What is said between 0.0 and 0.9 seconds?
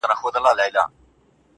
ياره د مُلا په قباله دې سمه_